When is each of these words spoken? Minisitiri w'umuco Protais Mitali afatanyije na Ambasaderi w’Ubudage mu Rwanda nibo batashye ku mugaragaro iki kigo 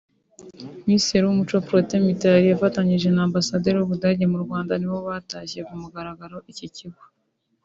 Minisitiri 0.85 1.23
w'umuco 1.25 1.55
Protais 1.67 2.03
Mitali 2.07 2.47
afatanyije 2.57 3.07
na 3.11 3.21
Ambasaderi 3.27 3.77
w’Ubudage 3.77 4.25
mu 4.31 4.37
Rwanda 4.43 4.73
nibo 4.75 4.97
batashye 5.07 5.59
ku 5.67 5.73
mugaragaro 5.81 6.37
iki 6.53 6.67
kigo 6.77 7.03